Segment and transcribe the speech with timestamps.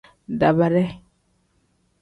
[0.39, 0.83] Daabaade.